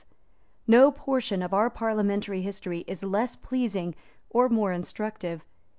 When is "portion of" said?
0.91-1.53